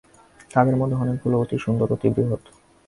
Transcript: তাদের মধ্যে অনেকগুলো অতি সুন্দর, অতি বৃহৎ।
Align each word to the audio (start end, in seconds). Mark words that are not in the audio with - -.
তাদের 0.53 0.75
মধ্যে 0.75 0.95
অনেকগুলো 0.95 1.35
অতি 1.39 1.57
সুন্দর, 1.57 1.87
অতি 1.93 2.07
বৃহৎ। 2.09 2.41